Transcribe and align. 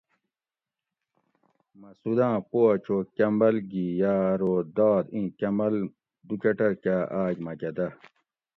"مسعوداۤں 1.79 2.37
پو 2.49 2.59
اۤ 2.71 2.79
چو 2.85 2.95
کمبل 3.17 3.55
گی 3.71 3.85
یاۤ 4.01 4.21
ارو"" 4.31 4.53
داد 4.75 5.05
اِیں 5.13 5.29
کمبل 5.39 5.75
دُو 6.27 6.35
کٹر 6.41 6.71
کاۤ 6.83 7.03
آک 7.21 7.35
مکہ 7.45 7.69
دہ""" 7.77 7.87